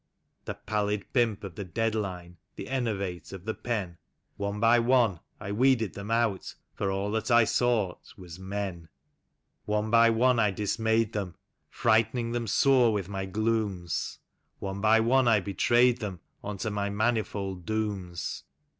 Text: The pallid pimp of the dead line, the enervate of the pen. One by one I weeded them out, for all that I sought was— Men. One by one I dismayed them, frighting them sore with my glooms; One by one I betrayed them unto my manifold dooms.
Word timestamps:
The 0.45 0.55
pallid 0.55 1.13
pimp 1.13 1.43
of 1.43 1.53
the 1.53 1.63
dead 1.63 1.93
line, 1.93 2.37
the 2.55 2.69
enervate 2.69 3.31
of 3.31 3.45
the 3.45 3.53
pen. 3.53 3.99
One 4.35 4.59
by 4.59 4.79
one 4.79 5.19
I 5.39 5.51
weeded 5.51 5.93
them 5.93 6.09
out, 6.09 6.55
for 6.73 6.89
all 6.89 7.11
that 7.11 7.29
I 7.29 7.43
sought 7.43 8.11
was— 8.17 8.39
Men. 8.55 8.89
One 9.65 9.91
by 9.91 10.09
one 10.09 10.39
I 10.39 10.49
dismayed 10.49 11.13
them, 11.13 11.35
frighting 11.69 12.31
them 12.31 12.47
sore 12.47 12.91
with 12.91 13.09
my 13.09 13.27
glooms; 13.27 14.17
One 14.57 14.81
by 14.81 14.99
one 15.01 15.27
I 15.27 15.39
betrayed 15.39 15.99
them 15.99 16.19
unto 16.43 16.71
my 16.71 16.89
manifold 16.89 17.67
dooms. 17.67 18.43